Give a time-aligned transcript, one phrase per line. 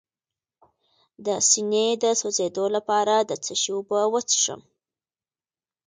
[1.25, 4.61] د سینې د سوځیدو لپاره د څه شي اوبه وڅښم؟